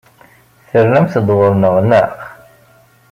[0.69, 2.11] Ternamt-d ɣur-neɣ, naɣ?